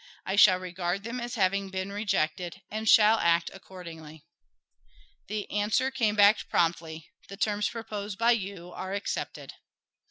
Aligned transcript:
I 0.25 0.35
shall 0.35 0.57
regard 0.57 1.03
them 1.03 1.19
as 1.19 1.35
having 1.35 1.69
been 1.69 1.91
rejected, 1.91 2.63
and 2.71 2.89
shall 2.89 3.19
act 3.19 3.51
accordingly. 3.53 4.25
The 5.27 5.47
answer 5.51 5.91
came 5.91 6.15
back 6.15 6.49
promptly, 6.49 7.11
"The 7.29 7.37
terms 7.37 7.69
proposed 7.69 8.17
by 8.17 8.31
you 8.31 8.71
are 8.71 8.95
accepted." 8.95 9.53